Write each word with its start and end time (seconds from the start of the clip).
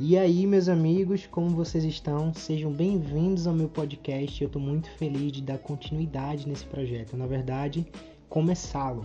E 0.00 0.16
aí, 0.16 0.46
meus 0.46 0.68
amigos, 0.68 1.26
como 1.26 1.50
vocês 1.50 1.82
estão? 1.82 2.32
Sejam 2.32 2.70
bem-vindos 2.70 3.48
ao 3.48 3.52
meu 3.52 3.68
podcast. 3.68 4.40
Eu 4.40 4.46
estou 4.46 4.62
muito 4.62 4.88
feliz 4.92 5.32
de 5.32 5.42
dar 5.42 5.58
continuidade 5.58 6.46
nesse 6.46 6.64
projeto, 6.66 7.16
na 7.16 7.26
verdade, 7.26 7.84
começá-lo. 8.28 9.04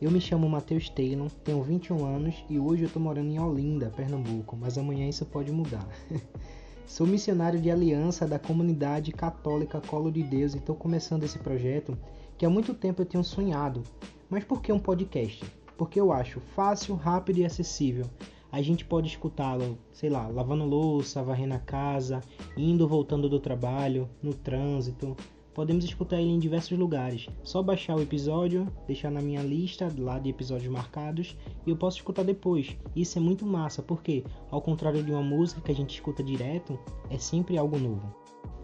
Eu 0.00 0.10
me 0.10 0.22
chamo 0.22 0.48
Matheus 0.48 0.88
Taylor, 0.88 1.30
tenho 1.44 1.62
21 1.62 2.02
anos 2.06 2.42
e 2.48 2.58
hoje 2.58 2.84
eu 2.84 2.86
estou 2.86 3.02
morando 3.02 3.30
em 3.30 3.38
Olinda, 3.38 3.92
Pernambuco, 3.94 4.56
mas 4.56 4.78
amanhã 4.78 5.06
isso 5.06 5.26
pode 5.26 5.52
mudar. 5.52 5.86
Sou 6.86 7.06
missionário 7.06 7.60
de 7.60 7.70
aliança 7.70 8.26
da 8.26 8.38
comunidade 8.38 9.12
católica 9.12 9.82
Colo 9.82 10.10
de 10.10 10.22
Deus 10.22 10.54
e 10.54 10.56
estou 10.56 10.74
começando 10.74 11.24
esse 11.24 11.38
projeto 11.38 11.94
que 12.38 12.46
há 12.46 12.48
muito 12.48 12.72
tempo 12.72 13.02
eu 13.02 13.06
tenho 13.06 13.22
sonhado. 13.22 13.82
Mas 14.30 14.44
por 14.44 14.62
que 14.62 14.72
um 14.72 14.78
podcast? 14.78 15.44
Porque 15.82 15.98
eu 15.98 16.12
acho 16.12 16.38
fácil, 16.38 16.94
rápido 16.94 17.38
e 17.38 17.44
acessível. 17.44 18.06
A 18.52 18.62
gente 18.62 18.84
pode 18.84 19.08
escutá-lo, 19.08 19.76
sei 19.92 20.08
lá, 20.08 20.28
lavando 20.28 20.64
louça, 20.64 21.24
varrendo 21.24 21.54
a 21.54 21.58
casa, 21.58 22.20
indo 22.56 22.86
voltando 22.86 23.28
do 23.28 23.40
trabalho, 23.40 24.08
no 24.22 24.32
trânsito. 24.32 25.16
Podemos 25.52 25.84
escutar 25.84 26.20
ele 26.20 26.30
em 26.30 26.38
diversos 26.38 26.78
lugares. 26.78 27.26
Só 27.42 27.64
baixar 27.64 27.96
o 27.96 28.00
episódio, 28.00 28.72
deixar 28.86 29.10
na 29.10 29.20
minha 29.20 29.42
lista 29.42 29.92
lá 29.98 30.20
de 30.20 30.30
episódios 30.30 30.70
marcados 30.70 31.36
e 31.66 31.70
eu 31.70 31.76
posso 31.76 31.96
escutar 31.96 32.22
depois. 32.22 32.76
Isso 32.94 33.18
é 33.18 33.20
muito 33.20 33.44
massa, 33.44 33.82
porque 33.82 34.22
ao 34.52 34.62
contrário 34.62 35.02
de 35.02 35.10
uma 35.10 35.20
música 35.20 35.60
que 35.60 35.72
a 35.72 35.74
gente 35.74 35.94
escuta 35.94 36.22
direto, 36.22 36.78
é 37.10 37.18
sempre 37.18 37.58
algo 37.58 37.76
novo. 37.76 38.14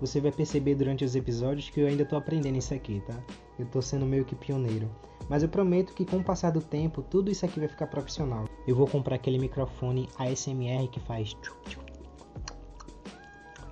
Você 0.00 0.20
vai 0.20 0.30
perceber 0.30 0.76
durante 0.76 1.04
os 1.04 1.16
episódios 1.16 1.68
que 1.68 1.80
eu 1.80 1.88
ainda 1.88 2.04
estou 2.04 2.16
aprendendo 2.16 2.58
isso 2.58 2.72
aqui, 2.72 3.02
tá? 3.08 3.20
Eu 3.58 3.64
estou 3.64 3.82
sendo 3.82 4.06
meio 4.06 4.24
que 4.24 4.36
pioneiro. 4.36 4.88
Mas 5.28 5.42
eu 5.42 5.48
prometo 5.48 5.92
que 5.92 6.04
com 6.04 6.16
o 6.16 6.24
passar 6.24 6.50
do 6.50 6.60
tempo, 6.60 7.02
tudo 7.02 7.30
isso 7.30 7.44
aqui 7.44 7.60
vai 7.60 7.68
ficar 7.68 7.86
profissional. 7.86 8.46
Eu 8.66 8.74
vou 8.74 8.86
comprar 8.86 9.16
aquele 9.16 9.38
microfone 9.38 10.08
ASMR 10.18 10.88
que 10.88 11.00
faz 11.00 11.36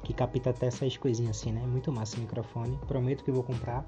que 0.04 0.14
capta 0.14 0.50
até 0.50 0.66
essas 0.66 0.96
coisinhas 0.96 1.38
assim, 1.38 1.50
né? 1.50 1.66
Muito 1.66 1.90
massa 1.90 2.14
esse 2.14 2.20
microfone. 2.20 2.78
Prometo 2.86 3.24
que 3.24 3.32
vou 3.32 3.42
comprar. 3.42 3.84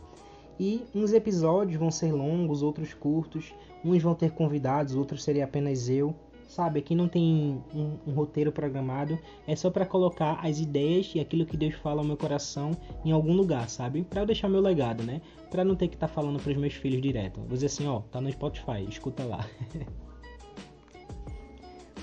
E 0.58 0.84
uns 0.92 1.12
episódios 1.12 1.78
vão 1.78 1.92
ser 1.92 2.10
longos, 2.12 2.62
outros 2.62 2.92
curtos. 2.92 3.55
Uns 3.84 4.03
vão 4.03 4.14
ter 4.14 4.32
convidados, 4.32 4.97
outros 4.97 5.22
seria 5.22 5.44
apenas 5.44 5.88
eu 5.88 6.12
sabe? 6.48 6.80
Aqui 6.80 6.94
não 6.94 7.06
tem 7.06 7.62
um, 7.74 7.98
um 8.06 8.12
roteiro 8.12 8.50
programado, 8.50 9.18
é 9.46 9.54
só 9.54 9.70
para 9.70 9.86
colocar 9.86 10.41
as 10.42 10.58
ideias 10.58 11.12
e 11.14 11.20
aquilo 11.20 11.46
que 11.46 11.56
Deus 11.56 11.74
fala 11.74 12.00
ao 12.00 12.06
meu 12.06 12.16
coração 12.16 12.72
em 13.04 13.12
algum 13.12 13.34
lugar, 13.34 13.68
sabe? 13.68 14.02
Para 14.02 14.22
eu 14.22 14.27
deixar 14.27 14.48
meu 14.48 14.60
legado, 14.60 15.04
né? 15.04 15.20
Para 15.50 15.64
não 15.64 15.76
ter 15.76 15.88
que 15.88 15.94
estar 15.94 16.08
tá 16.08 16.12
falando 16.12 16.41
para 16.41 16.50
os 16.50 16.56
meus 16.56 16.74
filhos 16.74 17.00
direto. 17.00 17.38
Vou 17.41 17.50
dizer 17.50 17.66
assim, 17.66 17.86
ó, 17.86 18.00
tá 18.00 18.20
no 18.20 18.32
Spotify, 18.32 18.84
escuta 18.88 19.22
lá. 19.24 19.46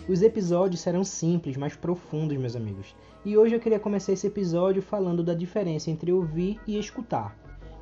Os 0.08 0.22
episódios 0.22 0.82
serão 0.82 1.04
simples, 1.04 1.58
mas 1.58 1.76
profundos, 1.76 2.38
meus 2.38 2.56
amigos. 2.56 2.96
E 3.26 3.36
hoje 3.36 3.56
eu 3.56 3.60
queria 3.60 3.80
começar 3.80 4.14
esse 4.14 4.28
episódio 4.28 4.80
falando 4.80 5.24
da 5.24 5.34
diferença 5.34 5.90
entre 5.90 6.12
ouvir 6.12 6.60
e 6.68 6.78
escutar. 6.78 7.36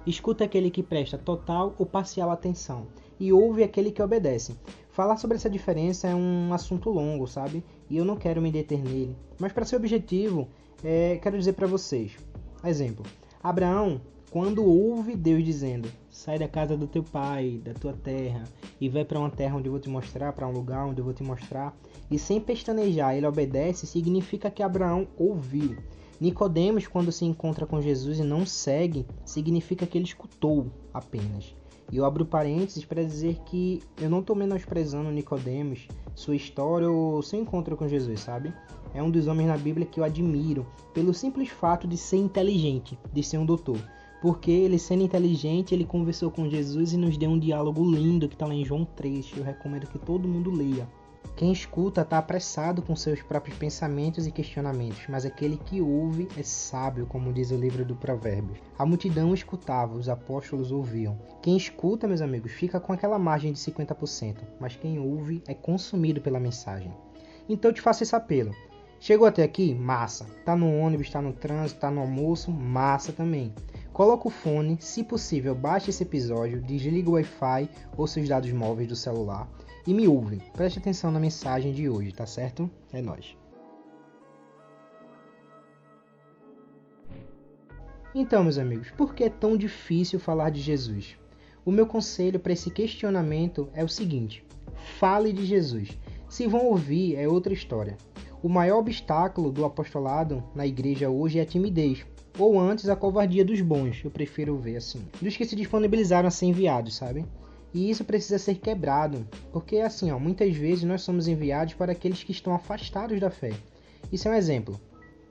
Escuta 0.07 0.45
aquele 0.45 0.71
que 0.71 0.81
presta 0.81 1.17
total 1.17 1.75
ou 1.77 1.85
parcial 1.85 2.31
atenção, 2.31 2.87
e 3.19 3.33
ouve 3.33 3.61
aquele 3.61 3.91
que 3.91 4.01
obedece. 4.01 4.55
Falar 4.93 5.17
sobre 5.17 5.37
essa 5.37 5.49
diferença 5.49 6.07
é 6.07 6.13
um 6.13 6.53
assunto 6.53 6.91
longo, 6.91 7.25
sabe? 7.25 7.63
E 7.89 7.97
eu 7.97 8.05
não 8.05 8.15
quero 8.15 8.39
me 8.39 8.51
deter 8.51 8.77
nele. 8.77 9.17
Mas 9.39 9.51
para 9.51 9.65
ser 9.65 9.75
objetivo, 9.75 10.47
é, 10.83 11.17
quero 11.17 11.35
dizer 11.35 11.53
para 11.53 11.65
vocês. 11.65 12.15
Exemplo: 12.63 13.03
Abraão, 13.41 13.99
quando 14.29 14.63
ouve 14.63 15.15
Deus 15.15 15.43
dizendo: 15.43 15.89
"Sai 16.11 16.37
da 16.37 16.47
casa 16.47 16.77
do 16.77 16.85
teu 16.85 17.01
pai, 17.01 17.59
da 17.65 17.73
tua 17.73 17.93
terra, 17.93 18.43
e 18.79 18.87
vai 18.87 19.03
para 19.03 19.17
uma 19.17 19.31
terra 19.31 19.57
onde 19.57 19.67
eu 19.67 19.71
vou 19.71 19.81
te 19.81 19.89
mostrar, 19.89 20.31
para 20.31 20.47
um 20.47 20.51
lugar 20.51 20.85
onde 20.85 21.01
eu 21.01 21.05
vou 21.05 21.13
te 21.13 21.23
mostrar", 21.23 21.75
e 22.11 22.19
sem 22.19 22.39
pestanejar, 22.39 23.15
ele 23.15 23.25
obedece, 23.25 23.87
significa 23.87 24.51
que 24.51 24.61
Abraão 24.61 25.07
ouviu. 25.17 25.75
Nicodemos, 26.21 26.85
quando 26.85 27.11
se 27.11 27.25
encontra 27.25 27.65
com 27.65 27.81
Jesus 27.81 28.19
e 28.19 28.23
não 28.23 28.45
segue, 28.45 29.07
significa 29.25 29.87
que 29.87 29.97
ele 29.97 30.05
escutou 30.05 30.67
apenas. 30.93 31.55
E 31.91 31.97
eu 31.97 32.05
abro 32.05 32.25
parênteses 32.25 32.85
para 32.85 33.03
dizer 33.03 33.39
que 33.45 33.81
eu 33.99 34.09
não 34.09 34.19
estou 34.19 34.35
menosprezando 34.35 35.11
Nicodemos, 35.11 35.87
sua 36.15 36.35
história 36.35 36.89
ou 36.89 37.21
seu 37.21 37.39
encontro 37.39 37.75
com 37.75 37.87
Jesus, 37.87 38.19
sabe? 38.19 38.53
É 38.93 39.01
um 39.01 39.09
dos 39.09 39.27
homens 39.27 39.47
na 39.47 39.57
Bíblia 39.57 39.85
que 39.85 39.99
eu 39.99 40.03
admiro 40.03 40.65
pelo 40.93 41.13
simples 41.13 41.49
fato 41.49 41.87
de 41.87 41.97
ser 41.97 42.17
inteligente, 42.17 42.97
de 43.11 43.23
ser 43.23 43.37
um 43.37 43.45
doutor. 43.45 43.77
Porque 44.21 44.51
ele 44.51 44.79
sendo 44.79 45.03
inteligente, 45.03 45.73
ele 45.73 45.83
conversou 45.83 46.31
com 46.31 46.49
Jesus 46.49 46.93
e 46.93 46.97
nos 46.97 47.17
deu 47.17 47.29
um 47.29 47.39
diálogo 47.39 47.83
lindo 47.83 48.29
que 48.29 48.35
está 48.35 48.45
lá 48.45 48.53
em 48.53 48.63
João 48.63 48.85
3. 48.85 49.33
Eu 49.35 49.43
recomendo 49.43 49.87
que 49.87 49.99
todo 49.99 50.27
mundo 50.27 50.49
leia. 50.49 50.87
Quem 51.35 51.51
escuta 51.51 52.01
está 52.01 52.19
apressado 52.19 52.81
com 52.81 52.95
seus 52.95 53.21
próprios 53.23 53.57
pensamentos 53.57 54.27
e 54.27 54.31
questionamentos, 54.31 55.01
mas 55.09 55.25
aquele 55.25 55.57
que 55.57 55.81
ouve 55.81 56.27
é 56.37 56.43
sábio, 56.43 57.07
como 57.07 57.33
diz 57.33 57.49
o 57.49 57.57
livro 57.57 57.83
do 57.83 57.95
Provérbios. 57.95 58.59
A 58.77 58.85
multidão 58.85 59.33
escutava, 59.33 59.95
os 59.95 60.07
apóstolos 60.07 60.71
ouviam. 60.71 61.19
Quem 61.41 61.57
escuta, 61.57 62.07
meus 62.07 62.21
amigos, 62.21 62.51
fica 62.51 62.79
com 62.79 62.93
aquela 62.93 63.17
margem 63.17 63.51
de 63.51 63.59
50%, 63.59 64.37
mas 64.59 64.75
quem 64.75 64.99
ouve 64.99 65.43
é 65.47 65.55
consumido 65.55 66.21
pela 66.21 66.39
mensagem. 66.39 66.93
Então 67.49 67.71
eu 67.71 67.75
te 67.75 67.81
faço 67.81 68.03
esse 68.03 68.15
apelo. 68.15 68.51
Chegou 68.99 69.27
até 69.27 69.43
aqui? 69.43 69.73
Massa. 69.73 70.25
Tá 70.45 70.55
no 70.55 70.71
ônibus, 70.77 71.09
tá 71.09 71.21
no 71.21 71.33
trânsito, 71.33 71.81
tá 71.81 71.89
no 71.89 72.01
almoço? 72.01 72.51
Massa 72.51 73.11
também. 73.11 73.53
Coloca 73.91 74.27
o 74.27 74.31
fone, 74.31 74.77
se 74.79 75.03
possível, 75.03 75.53
baixe 75.53 75.89
esse 75.89 76.03
episódio, 76.03 76.61
desliga 76.61 77.09
o 77.09 77.13
Wi-Fi 77.13 77.69
ou 77.97 78.07
seus 78.07 78.29
dados 78.29 78.51
móveis 78.51 78.87
do 78.87 78.95
celular 78.95 79.47
e 79.85 79.93
me 79.93 80.07
ouve. 80.07 80.41
Preste 80.53 80.79
atenção 80.79 81.11
na 81.11 81.19
mensagem 81.19 81.73
de 81.73 81.89
hoje, 81.89 82.11
tá 82.11 82.25
certo? 82.25 82.69
É 82.91 83.01
nós. 83.01 83.35
Então, 88.15 88.43
meus 88.43 88.57
amigos, 88.57 88.91
por 88.91 89.15
que 89.15 89.23
é 89.23 89.29
tão 89.29 89.57
difícil 89.57 90.19
falar 90.19 90.51
de 90.51 90.61
Jesus? 90.61 91.17
O 91.65 91.71
meu 91.71 91.87
conselho 91.87 92.39
para 92.39 92.53
esse 92.53 92.69
questionamento 92.69 93.69
é 93.73 93.83
o 93.83 93.89
seguinte: 93.89 94.45
fale 94.99 95.33
de 95.33 95.45
Jesus. 95.45 95.97
Se 96.29 96.47
vão 96.47 96.67
ouvir, 96.67 97.15
é 97.15 97.27
outra 97.27 97.53
história. 97.53 97.97
O 98.41 98.49
maior 98.49 98.79
obstáculo 98.79 99.51
do 99.51 99.65
apostolado 99.65 100.43
na 100.53 100.67
igreja 100.67 101.09
hoje 101.09 101.39
é 101.39 101.41
a 101.41 101.45
timidez, 101.45 102.05
ou 102.37 102.59
antes 102.59 102.89
a 102.89 102.95
covardia 102.95 103.45
dos 103.45 103.61
bons, 103.61 104.01
eu 104.03 104.11
prefiro 104.11 104.57
ver 104.57 104.75
assim, 104.75 105.05
dos 105.21 105.37
que 105.37 105.45
se 105.45 105.55
disponibilizaram 105.55 106.27
a 106.27 106.31
ser 106.31 106.47
enviados, 106.47 106.95
sabe? 106.95 107.25
E 107.73 107.89
isso 107.89 108.05
precisa 108.05 108.37
ser 108.37 108.55
quebrado, 108.55 109.27
porque 109.51 109.77
assim, 109.77 110.11
ó, 110.11 110.19
muitas 110.19 110.55
vezes 110.55 110.83
nós 110.83 111.01
somos 111.01 111.27
enviados 111.27 111.73
para 111.73 111.91
aqueles 111.91 112.23
que 112.23 112.31
estão 112.31 112.53
afastados 112.53 113.19
da 113.19 113.31
fé. 113.31 113.51
Isso 114.11 114.27
é 114.27 114.31
um 114.31 114.35
exemplo. 114.35 114.79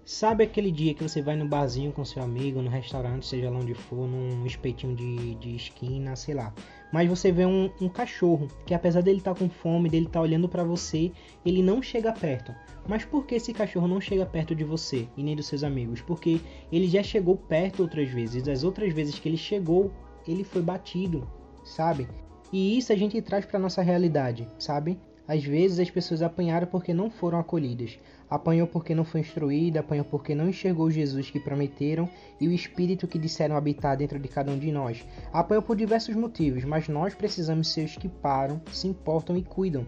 Sabe 0.05 0.43
aquele 0.43 0.73
dia 0.73 0.95
que 0.95 1.03
você 1.03 1.23
vai 1.23 1.37
no 1.37 1.47
barzinho 1.47 1.93
com 1.93 2.05
seu 2.05 2.21
amigo, 2.21 2.61
no 2.61 2.69
restaurante, 2.69 3.25
seja 3.25 3.49
lá 3.49 3.57
onde 3.57 3.73
for, 3.73 4.09
num 4.09 4.45
espetinho 4.45 4.97
de, 4.97 5.37
de 5.37 5.55
esquina, 5.55 6.17
sei 6.17 6.35
lá. 6.35 6.53
Mas 6.93 7.09
você 7.09 7.31
vê 7.31 7.47
um, 7.47 7.71
um 7.81 7.89
cachorro 7.89 8.49
que, 8.67 8.75
apesar 8.75 9.01
dele 9.01 9.19
estar 9.19 9.33
tá 9.33 9.39
com 9.39 9.49
fome, 9.49 9.89
dele 9.89 10.07
estar 10.07 10.19
tá 10.19 10.23
olhando 10.23 10.49
para 10.49 10.65
você, 10.65 11.13
ele 11.47 11.63
não 11.63 11.81
chega 11.81 12.13
perto. 12.13 12.53
Mas 12.89 13.05
por 13.05 13.25
que 13.25 13.37
esse 13.37 13.53
cachorro 13.53 13.87
não 13.87 14.01
chega 14.01 14.27
perto 14.27 14.57
de 14.57 14.65
você 14.65 15.07
e 15.17 15.23
nem 15.23 15.37
dos 15.37 15.47
seus 15.47 15.63
amigos? 15.63 16.01
Porque 16.01 16.41
ele 16.73 16.89
já 16.89 17.03
chegou 17.05 17.37
perto 17.37 17.85
outras 17.85 18.11
vezes. 18.11 18.43
Das 18.43 18.65
outras 18.65 18.93
vezes 18.93 19.21
que 19.21 19.29
ele 19.29 19.37
chegou, 19.37 19.93
ele 20.27 20.43
foi 20.43 20.63
batido, 20.63 21.31
sabe? 21.65 22.09
E 22.53 22.77
isso 22.77 22.93
a 22.93 22.97
gente 22.97 23.21
traz 23.23 23.47
para 23.47 23.59
nossa 23.59 23.81
realidade, 23.81 24.47
sabe? 24.59 24.99
Às 25.27 25.43
vezes 25.43 25.79
as 25.79 25.91
pessoas 25.91 26.21
apanharam 26.21 26.67
porque 26.67 26.93
não 26.93 27.09
foram 27.09 27.39
acolhidas, 27.39 27.99
apanhou 28.29 28.67
porque 28.67 28.95
não 28.95 29.05
foi 29.05 29.21
instruída, 29.21 29.81
apanhou 29.81 30.05
porque 30.05 30.35
não 30.35 30.49
enxergou 30.49 30.91
Jesus 30.91 31.31
que 31.31 31.41
prometeram 31.41 32.09
e 32.39 32.49
o 32.49 32.53
Espírito 32.53 33.07
que 33.07 33.19
disseram 33.19 33.57
habitar 33.57 33.97
dentro 33.97 34.19
de 34.19 34.29
cada 34.29 34.53
um 34.53 34.59
de 34.59 34.71
nós. 34.71 35.03
Apanhou 35.33 35.63
por 35.63 35.77
diversos 35.77 36.15
motivos, 36.15 36.65
mas 36.65 36.89
nós 36.89 37.15
precisamos 37.15 37.69
ser 37.69 37.85
os 37.87 37.97
que 37.97 38.09
param, 38.09 38.61
se 38.71 38.87
importam 38.87 39.37
e 39.37 39.43
cuidam. 39.43 39.87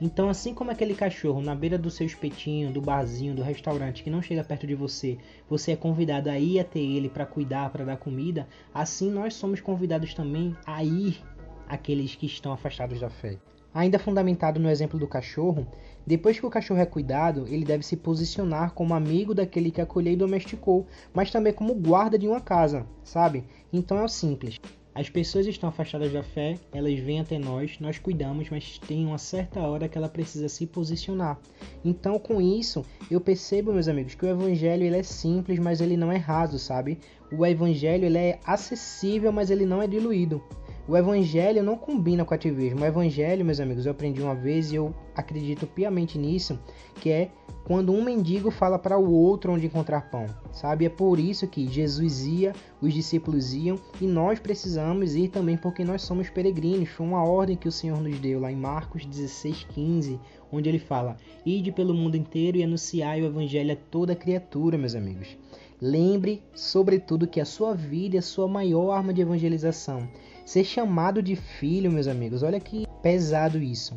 Então, 0.00 0.28
assim 0.28 0.54
como 0.54 0.70
aquele 0.70 0.94
cachorro 0.94 1.40
na 1.40 1.56
beira 1.56 1.76
do 1.76 1.90
seu 1.90 2.06
espetinho, 2.06 2.70
do 2.70 2.80
barzinho, 2.80 3.34
do 3.34 3.42
restaurante 3.42 4.04
que 4.04 4.10
não 4.10 4.22
chega 4.22 4.44
perto 4.44 4.66
de 4.66 4.76
você, 4.76 5.18
você 5.50 5.72
é 5.72 5.76
convidado 5.76 6.30
a 6.30 6.38
ir 6.38 6.60
até 6.60 6.78
ele 6.78 7.08
para 7.08 7.26
cuidar, 7.26 7.70
para 7.70 7.84
dar 7.84 7.96
comida, 7.96 8.46
assim 8.72 9.10
nós 9.10 9.34
somos 9.34 9.60
convidados 9.60 10.14
também 10.14 10.54
a 10.64 10.84
ir 10.84 11.20
aqueles 11.68 12.14
que 12.14 12.26
estão 12.26 12.52
afastados 12.52 13.00
da 13.00 13.10
fé. 13.10 13.38
Ainda 13.72 13.98
fundamentado 13.98 14.58
no 14.58 14.70
exemplo 14.70 14.98
do 14.98 15.06
cachorro, 15.06 15.66
depois 16.06 16.40
que 16.40 16.46
o 16.46 16.50
cachorro 16.50 16.80
é 16.80 16.86
cuidado, 16.86 17.46
ele 17.48 17.64
deve 17.64 17.84
se 17.84 17.96
posicionar 17.96 18.72
como 18.72 18.94
amigo 18.94 19.34
daquele 19.34 19.70
que 19.70 19.80
acolheu 19.80 20.14
e 20.14 20.16
domesticou, 20.16 20.86
mas 21.12 21.30
também 21.30 21.52
como 21.52 21.74
guarda 21.74 22.18
de 22.18 22.26
uma 22.26 22.40
casa, 22.40 22.86
sabe? 23.04 23.44
Então 23.72 23.98
é 23.98 24.04
o 24.04 24.08
simples. 24.08 24.58
As 24.98 25.08
pessoas 25.08 25.46
estão 25.46 25.68
afastadas 25.68 26.12
da 26.12 26.24
fé, 26.24 26.58
elas 26.72 26.98
vêm 26.98 27.20
até 27.20 27.38
nós, 27.38 27.78
nós 27.78 27.98
cuidamos, 27.98 28.50
mas 28.50 28.78
tem 28.78 29.06
uma 29.06 29.16
certa 29.16 29.60
hora 29.60 29.88
que 29.88 29.96
ela 29.96 30.08
precisa 30.08 30.48
se 30.48 30.66
posicionar. 30.66 31.38
Então, 31.84 32.18
com 32.18 32.40
isso, 32.40 32.84
eu 33.08 33.20
percebo, 33.20 33.72
meus 33.72 33.86
amigos, 33.86 34.16
que 34.16 34.26
o 34.26 34.28
evangelho 34.28 34.82
ele 34.82 34.96
é 34.96 35.02
simples, 35.04 35.60
mas 35.60 35.80
ele 35.80 35.96
não 35.96 36.10
é 36.10 36.16
raso, 36.16 36.58
sabe? 36.58 36.98
O 37.30 37.46
evangelho 37.46 38.06
ele 38.06 38.18
é 38.18 38.40
acessível, 38.44 39.30
mas 39.30 39.50
ele 39.50 39.64
não 39.64 39.80
é 39.80 39.86
diluído. 39.86 40.42
O 40.88 40.96
evangelho 40.96 41.62
não 41.62 41.76
combina 41.76 42.24
com 42.24 42.32
ativismo. 42.32 42.80
O 42.80 42.86
evangelho, 42.86 43.44
meus 43.44 43.60
amigos, 43.60 43.84
eu 43.84 43.92
aprendi 43.92 44.22
uma 44.22 44.34
vez 44.34 44.72
e 44.72 44.76
eu 44.76 44.94
acredito 45.14 45.66
piamente 45.66 46.16
nisso, 46.16 46.58
que 46.98 47.10
é 47.10 47.30
quando 47.66 47.92
um 47.92 48.02
mendigo 48.02 48.50
fala 48.50 48.78
para 48.78 48.96
o 48.96 49.12
outro 49.12 49.52
onde 49.52 49.66
encontrar 49.66 50.10
pão, 50.10 50.24
sabe? 50.50 50.86
É 50.86 50.88
por 50.88 51.20
isso 51.20 51.46
que 51.46 51.68
Jesus 51.68 52.24
ia, 52.24 52.54
os 52.80 52.94
discípulos 52.94 53.52
iam 53.52 53.78
e 54.00 54.06
nós 54.06 54.38
precisamos 54.38 55.14
ir 55.14 55.28
também 55.28 55.58
porque 55.58 55.84
nós 55.84 56.00
somos 56.00 56.30
peregrinos. 56.30 56.88
Foi 56.88 57.06
uma 57.06 57.22
ordem 57.22 57.54
que 57.54 57.68
o 57.68 57.72
Senhor 57.72 58.00
nos 58.00 58.18
deu 58.18 58.40
lá 58.40 58.50
em 58.50 58.56
Marcos 58.56 59.04
16:15, 59.04 60.18
onde 60.50 60.70
ele 60.70 60.78
fala: 60.78 61.18
"Ide 61.44 61.70
pelo 61.70 61.92
mundo 61.92 62.16
inteiro 62.16 62.56
e 62.56 62.64
anunciai 62.64 63.20
o 63.20 63.26
evangelho 63.26 63.74
a 63.74 63.76
toda 63.90 64.16
criatura", 64.16 64.78
meus 64.78 64.94
amigos. 64.94 65.36
Lembre, 65.80 66.42
sobretudo, 66.54 67.26
que 67.26 67.42
a 67.42 67.44
sua 67.44 67.74
vida 67.74 68.16
é 68.16 68.20
a 68.20 68.22
sua 68.22 68.48
maior 68.48 68.90
arma 68.90 69.12
de 69.12 69.20
evangelização. 69.20 70.08
Ser 70.48 70.64
chamado 70.64 71.22
de 71.22 71.36
filho, 71.36 71.92
meus 71.92 72.08
amigos, 72.08 72.42
olha 72.42 72.58
que 72.58 72.86
pesado 73.02 73.58
isso. 73.58 73.94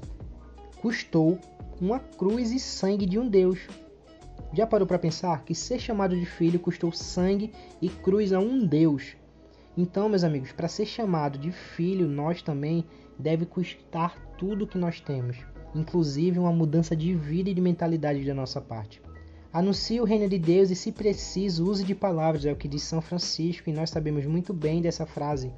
Custou 0.82 1.40
uma 1.80 1.98
cruz 1.98 2.52
e 2.52 2.60
sangue 2.60 3.06
de 3.06 3.18
um 3.18 3.26
Deus. 3.26 3.58
Já 4.52 4.68
parou 4.68 4.86
para 4.86 5.00
pensar 5.00 5.46
que 5.46 5.56
ser 5.56 5.80
chamado 5.80 6.14
de 6.14 6.26
filho 6.26 6.60
custou 6.60 6.92
sangue 6.92 7.54
e 7.82 7.88
cruz 7.88 8.34
a 8.34 8.40
um 8.40 8.66
Deus? 8.68 9.16
Então, 9.78 10.10
meus 10.10 10.26
amigos, 10.26 10.52
para 10.52 10.68
ser 10.68 10.86
chamado 10.86 11.40
de 11.40 11.54
filho, 11.54 12.06
nós 12.06 12.42
também 12.42 12.84
deve 13.18 13.46
custar 13.46 14.18
tudo 14.38 14.68
que 14.68 14.78
nós 14.78 15.00
temos, 15.00 15.38
inclusive 15.74 16.38
uma 16.38 16.52
mudança 16.52 16.94
de 16.98 17.16
vida 17.16 17.50
e 17.50 17.54
de 17.54 17.62
mentalidade 17.62 18.26
da 18.26 18.34
nossa 18.34 18.60
parte. 18.60 19.02
Anuncie 19.54 20.00
o 20.00 20.06
reino 20.06 20.30
de 20.30 20.40
Deus 20.40 20.70
e, 20.70 20.76
se 20.76 20.94
preciso, 20.94 21.70
use 21.70 21.84
de 21.84 21.94
palavras, 21.94 22.46
é 22.46 22.54
o 22.54 22.56
que 22.56 22.70
diz 22.70 22.84
São 22.84 23.02
Francisco, 23.02 23.70
e 23.70 23.74
nós 23.74 23.90
sabemos 23.90 24.26
muito 24.26 24.54
bem 24.54 24.82
dessa 24.82 25.06
frase. 25.06 25.52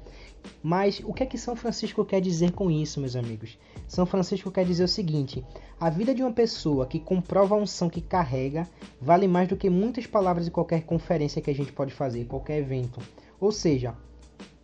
Mas 0.60 1.00
o 1.04 1.12
que 1.12 1.22
é 1.22 1.26
que 1.26 1.38
São 1.38 1.54
Francisco 1.54 2.04
quer 2.04 2.20
dizer 2.20 2.50
com 2.50 2.68
isso, 2.68 2.98
meus 2.98 3.14
amigos? 3.14 3.56
São 3.86 4.04
Francisco 4.04 4.50
quer 4.50 4.64
dizer 4.64 4.82
o 4.82 4.88
seguinte: 4.88 5.44
a 5.78 5.88
vida 5.90 6.12
de 6.12 6.22
uma 6.22 6.32
pessoa 6.32 6.86
que 6.86 6.98
comprova 6.98 7.54
a 7.54 7.58
unção 7.58 7.88
que 7.88 8.00
carrega 8.00 8.68
vale 9.00 9.28
mais 9.28 9.46
do 9.48 9.56
que 9.56 9.70
muitas 9.70 10.08
palavras 10.08 10.44
de 10.44 10.50
qualquer 10.50 10.82
conferência 10.82 11.40
que 11.40 11.50
a 11.50 11.54
gente 11.54 11.72
pode 11.72 11.94
fazer, 11.94 12.24
qualquer 12.24 12.58
evento. 12.58 13.00
Ou 13.40 13.52
seja, 13.52 13.94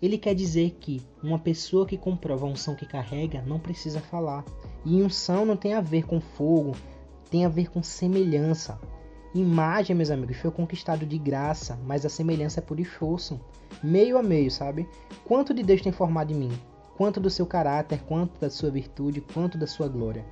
ele 0.02 0.18
quer 0.18 0.34
dizer 0.34 0.76
que 0.80 1.00
uma 1.22 1.38
pessoa 1.38 1.86
que 1.86 1.96
comprova 1.96 2.46
a 2.46 2.50
unção 2.50 2.74
que 2.74 2.84
carrega 2.84 3.42
não 3.42 3.60
precisa 3.60 4.00
falar. 4.00 4.44
E 4.84 5.00
unção 5.00 5.46
não 5.46 5.56
tem 5.56 5.74
a 5.74 5.80
ver 5.80 6.04
com 6.04 6.20
fogo, 6.20 6.74
tem 7.30 7.44
a 7.44 7.48
ver 7.48 7.70
com 7.70 7.80
semelhança. 7.80 8.76
Imagem, 9.32 9.94
meus 9.94 10.10
amigos, 10.10 10.38
foi 10.38 10.50
conquistado 10.50 11.06
de 11.06 11.16
graça, 11.16 11.78
mas 11.86 12.04
a 12.04 12.08
semelhança 12.08 12.58
é 12.58 12.62
por 12.62 12.80
esforço. 12.80 13.40
Meio 13.80 14.18
a 14.18 14.22
meio, 14.22 14.50
sabe? 14.50 14.88
Quanto 15.24 15.54
de 15.54 15.62
Deus 15.62 15.80
tem 15.80 15.92
formado 15.92 16.32
em 16.32 16.36
mim? 16.36 16.52
Quanto 16.96 17.20
do 17.20 17.30
seu 17.30 17.46
caráter, 17.46 18.02
quanto 18.02 18.40
da 18.40 18.50
sua 18.50 18.72
virtude, 18.72 19.20
quanto 19.20 19.56
da 19.56 19.68
sua 19.68 19.86
glória? 19.86 20.24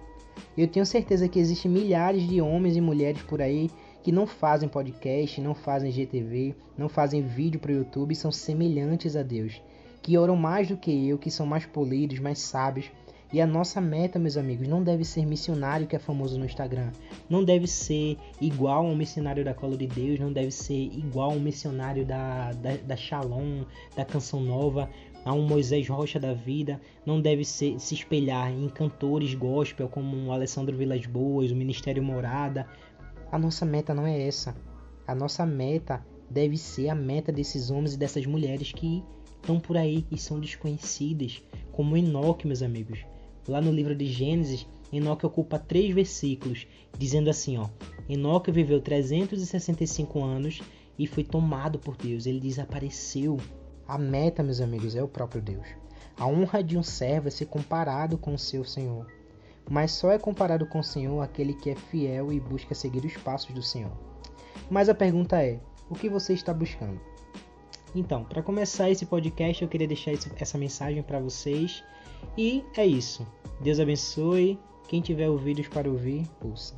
Eu 0.56 0.66
tenho 0.66 0.84
certeza 0.84 1.28
que 1.28 1.38
existem 1.38 1.70
milhares 1.70 2.22
de 2.22 2.40
homens 2.40 2.76
e 2.76 2.80
mulheres 2.80 3.22
por 3.22 3.40
aí 3.40 3.70
que 4.02 4.10
não 4.10 4.26
fazem 4.26 4.68
podcast, 4.68 5.40
não 5.40 5.54
fazem 5.54 5.92
GTV, 5.92 6.56
não 6.76 6.88
fazem 6.88 7.22
vídeo 7.22 7.60
para 7.60 7.70
o 7.70 7.76
YouTube 7.76 8.16
são 8.16 8.32
semelhantes 8.32 9.14
a 9.14 9.22
Deus, 9.22 9.62
que 10.02 10.18
oram 10.18 10.34
mais 10.34 10.66
do 10.66 10.76
que 10.76 11.08
eu, 11.08 11.18
que 11.18 11.30
são 11.30 11.46
mais 11.46 11.64
polidos, 11.66 12.18
mais 12.18 12.40
sábios, 12.40 12.90
e 13.30 13.42
a 13.42 13.46
nossa 13.46 13.78
meta, 13.78 14.18
meus 14.18 14.38
amigos, 14.38 14.66
não 14.66 14.82
deve 14.82 15.04
ser 15.04 15.26
missionário 15.26 15.86
que 15.86 15.94
é 15.94 15.98
famoso 15.98 16.38
no 16.38 16.46
Instagram. 16.46 16.90
Não 17.28 17.44
deve 17.44 17.66
ser 17.66 18.16
igual 18.40 18.86
a 18.86 18.88
um 18.88 18.96
missionário 18.96 19.44
da 19.44 19.52
Cola 19.52 19.76
de 19.76 19.86
Deus. 19.86 20.18
Não 20.18 20.32
deve 20.32 20.50
ser 20.50 20.74
igual 20.74 21.32
a 21.32 21.34
um 21.34 21.40
missionário 21.40 22.06
da, 22.06 22.52
da, 22.52 22.76
da 22.76 22.96
Shalom, 22.96 23.64
da 23.94 24.02
Canção 24.02 24.40
Nova, 24.40 24.88
a 25.26 25.34
um 25.34 25.46
Moisés 25.46 25.86
Rocha 25.86 26.18
da 26.18 26.32
vida. 26.32 26.80
Não 27.04 27.20
deve 27.20 27.44
ser, 27.44 27.78
se 27.78 27.94
espelhar 27.94 28.50
em 28.50 28.66
cantores 28.70 29.34
gospel 29.34 29.90
como 29.90 30.16
o 30.16 30.32
Alessandro 30.32 30.74
Vilas 30.74 31.04
Boas, 31.04 31.50
o 31.50 31.56
Ministério 31.56 32.02
Morada. 32.02 32.66
A 33.30 33.38
nossa 33.38 33.66
meta 33.66 33.92
não 33.92 34.06
é 34.06 34.26
essa. 34.26 34.56
A 35.06 35.14
nossa 35.14 35.44
meta 35.44 36.02
deve 36.30 36.56
ser 36.56 36.88
a 36.88 36.94
meta 36.94 37.30
desses 37.30 37.70
homens 37.70 37.92
e 37.92 37.98
dessas 37.98 38.24
mulheres 38.24 38.72
que 38.72 39.04
estão 39.36 39.60
por 39.60 39.76
aí 39.76 40.06
e 40.10 40.16
são 40.16 40.40
desconhecidas, 40.40 41.42
como 41.72 41.94
Enoque, 41.94 42.46
meus 42.46 42.62
amigos. 42.62 43.04
Lá 43.48 43.62
no 43.62 43.72
livro 43.72 43.96
de 43.96 44.04
Gênesis, 44.04 44.66
Enoque 44.92 45.24
ocupa 45.24 45.58
três 45.58 45.94
versículos, 45.94 46.66
dizendo 46.98 47.30
assim, 47.30 47.56
ó: 47.56 47.66
Enoque 48.06 48.52
viveu 48.52 48.78
365 48.78 50.22
anos 50.22 50.60
e 50.98 51.06
foi 51.06 51.24
tomado 51.24 51.78
por 51.78 51.96
Deus. 51.96 52.26
Ele 52.26 52.40
desapareceu. 52.40 53.38
A 53.86 53.96
meta, 53.96 54.42
meus 54.42 54.60
amigos, 54.60 54.94
é 54.94 55.02
o 55.02 55.08
próprio 55.08 55.40
Deus. 55.40 55.66
A 56.18 56.26
honra 56.26 56.62
de 56.62 56.76
um 56.76 56.82
servo 56.82 57.28
é 57.28 57.30
ser 57.30 57.46
comparado 57.46 58.18
com 58.18 58.34
o 58.34 58.38
seu 58.38 58.64
Senhor. 58.64 59.06
Mas 59.70 59.92
só 59.92 60.10
é 60.10 60.18
comparado 60.18 60.66
com 60.66 60.80
o 60.80 60.84
Senhor 60.84 61.22
aquele 61.22 61.54
que 61.54 61.70
é 61.70 61.74
fiel 61.74 62.30
e 62.30 62.38
busca 62.38 62.74
seguir 62.74 63.02
os 63.02 63.16
passos 63.16 63.54
do 63.54 63.62
Senhor. 63.62 63.92
Mas 64.68 64.90
a 64.90 64.94
pergunta 64.94 65.42
é: 65.42 65.58
o 65.88 65.94
que 65.94 66.10
você 66.10 66.34
está 66.34 66.52
buscando? 66.52 67.00
Então, 67.94 68.24
para 68.24 68.42
começar 68.42 68.90
esse 68.90 69.06
podcast, 69.06 69.62
eu 69.62 69.68
queria 69.68 69.88
deixar 69.88 70.12
essa 70.36 70.58
mensagem 70.58 71.02
para 71.02 71.18
vocês. 71.18 71.82
E 72.36 72.64
é 72.76 72.86
isso. 72.86 73.26
Deus 73.60 73.80
abençoe. 73.80 74.58
Quem 74.88 75.00
tiver 75.00 75.28
ouvidos 75.28 75.68
para 75.68 75.90
ouvir, 75.90 76.26
ouça. 76.42 76.74